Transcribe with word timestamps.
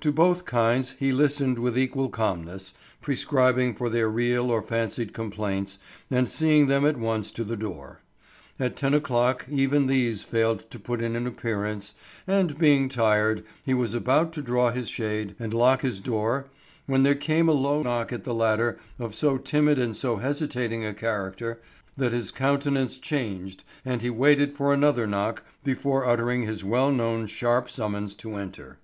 To 0.00 0.10
both 0.10 0.46
kinds 0.46 0.96
he 0.98 1.12
listened 1.12 1.56
with 1.60 1.78
equal 1.78 2.08
calmness, 2.08 2.74
prescribing 3.00 3.76
for 3.76 3.88
their 3.88 4.08
real 4.10 4.50
or 4.50 4.62
fancied 4.62 5.12
complaints 5.12 5.78
and 6.10 6.28
seeing 6.28 6.66
them 6.66 6.84
at 6.84 6.96
once 6.96 7.30
to 7.30 7.44
the 7.44 7.56
door. 7.56 8.00
At 8.58 8.74
ten 8.74 8.94
o'clock 8.94 9.46
even 9.48 9.86
these 9.86 10.24
failed 10.24 10.68
to 10.72 10.80
put 10.80 11.00
in 11.00 11.14
an 11.14 11.24
appearance, 11.24 11.94
and 12.26 12.58
being 12.58 12.88
tired, 12.88 13.44
he 13.64 13.72
was 13.72 13.94
about 13.94 14.32
to 14.32 14.42
draw 14.42 14.72
his 14.72 14.88
shade 14.88 15.36
and 15.38 15.54
lock 15.54 15.82
his 15.82 16.00
door 16.00 16.48
when 16.86 17.04
there 17.04 17.14
came 17.14 17.48
a 17.48 17.52
low 17.52 17.80
knock 17.80 18.12
at 18.12 18.24
the 18.24 18.34
latter 18.34 18.76
of 18.98 19.14
so 19.14 19.36
timid 19.38 19.78
and 19.78 19.96
so 19.96 20.16
hesitating 20.16 20.84
a 20.84 20.92
character 20.92 21.60
that 21.96 22.10
his 22.10 22.32
countenance 22.32 22.98
changed 22.98 23.62
and 23.84 24.02
he 24.02 24.10
waited 24.10 24.56
for 24.56 24.74
another 24.74 25.06
knock 25.06 25.44
before 25.62 26.04
uttering 26.06 26.42
his 26.42 26.64
well 26.64 26.90
known 26.90 27.24
sharp 27.28 27.70
summons 27.70 28.16
to 28.16 28.34
enter. 28.34 28.76